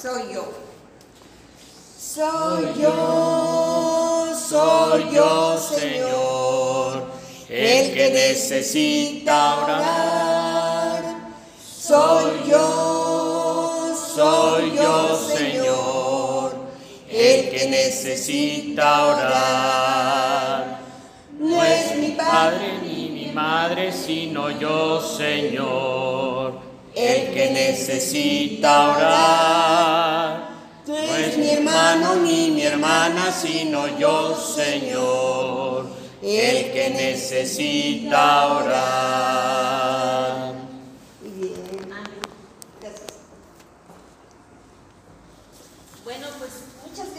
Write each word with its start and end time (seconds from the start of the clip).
Soy 0.00 0.32
yo. 0.32 0.44
Soy 1.98 2.80
yo, 2.80 4.32
soy 4.32 5.10
yo, 5.12 5.58
Señor, 5.58 7.06
el 7.48 7.94
que 7.94 8.10
necesita 8.10 9.56
orar. 9.56 11.02
Soy 11.60 12.48
yo, 12.48 13.92
soy 14.14 14.76
yo, 14.76 15.18
Señor, 15.36 16.52
el 17.10 17.50
que 17.50 17.68
necesita 17.68 19.04
orar. 19.04 20.80
No 21.40 21.64
es 21.64 21.96
mi 21.96 22.12
padre 22.12 22.78
ni 22.84 23.08
mi 23.08 23.32
madre, 23.32 23.92
sino 23.92 24.48
yo, 24.60 25.00
Señor, 25.00 26.60
el 26.94 27.34
que 27.34 27.50
necesita 27.50 28.96
orar 28.96 29.47
no 31.06 31.14
es 31.14 31.34
pues 31.34 31.38
mi 31.38 31.50
hermano 31.50 32.16
ni 32.16 32.50
mi 32.50 32.62
hermana, 32.62 33.30
sino 33.30 33.86
yo, 33.98 34.36
Señor, 34.36 35.86
el 36.22 36.72
que 36.72 36.90
necesita 36.90 38.48
orar. 38.48 40.54
Bien. 41.22 41.54
Gracias. 42.80 43.06
Bueno, 46.04 46.26
pues 46.38 46.50
muchas 46.84 47.14
gracias. 47.14 47.18